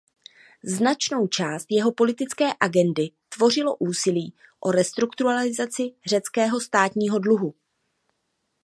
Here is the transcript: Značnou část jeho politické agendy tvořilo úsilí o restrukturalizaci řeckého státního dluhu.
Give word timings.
Značnou 0.63 1.27
část 1.27 1.65
jeho 1.69 1.91
politické 1.91 2.45
agendy 2.59 3.09
tvořilo 3.29 3.77
úsilí 3.77 4.33
o 4.59 4.71
restrukturalizaci 4.71 5.91
řeckého 6.07 6.59
státního 6.59 7.19
dluhu. 7.19 7.53